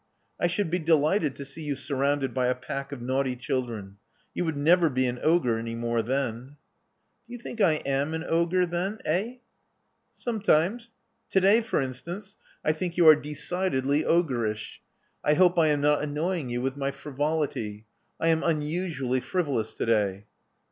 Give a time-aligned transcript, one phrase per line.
[0.39, 3.97] I should be delighted to see 3''ou surrounded by a pack of naughty children.
[4.33, 6.57] You would never be an ogre any more then."
[7.27, 8.97] Do you think I am an ogre, then?
[9.05, 9.35] Eh?"
[10.17, 10.91] Sometimes.
[11.29, 12.35] To day, for instance,
[12.65, 14.03] I think you are Love Among the Artists 261 decidedly
[14.49, 14.79] ogreish.
[15.23, 17.85] I hope I am not anoying you with my frivolity.
[18.19, 20.25] I am unusually frivolous to day."